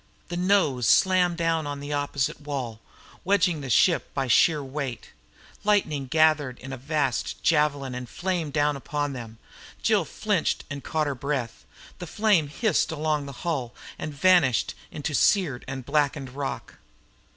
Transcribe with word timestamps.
The 0.29 0.35
nose 0.35 0.89
slammed 0.89 1.37
down 1.37 1.67
on 1.67 1.79
the 1.79 1.93
opposite 1.93 2.41
wall, 2.41 2.81
wedging 3.23 3.61
the 3.61 3.69
ship 3.69 4.11
by 4.15 4.25
sheer 4.27 4.63
weight. 4.63 5.11
Lightning 5.63 6.07
gathered 6.07 6.57
in 6.57 6.73
a 6.73 6.77
vast 6.77 7.43
javelin 7.43 7.93
and 7.93 8.09
flamed 8.09 8.51
down 8.51 8.75
upon 8.75 9.13
them. 9.13 9.37
Jill 9.83 10.05
flinched 10.05 10.63
and 10.71 10.83
caught 10.83 11.05
her 11.05 11.13
breath. 11.13 11.65
The 11.99 12.07
flame 12.07 12.47
hissed 12.47 12.91
along 12.91 13.27
the 13.27 13.31
hull 13.45 13.75
and 13.99 14.11
vanished 14.11 14.73
into 14.89 15.13
seared 15.13 15.63
and 15.67 15.85
blackened 15.85 16.31
rock. 16.31 16.79